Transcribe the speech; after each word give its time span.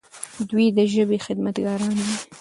دوی 0.49 0.67
د 0.77 0.79
ژبې 0.93 1.17
خدمتګاران 1.25 1.91
دي. 2.05 2.09